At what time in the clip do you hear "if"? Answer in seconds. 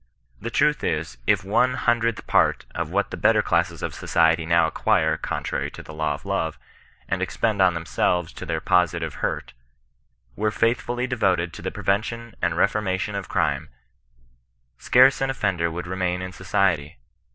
1.27-1.43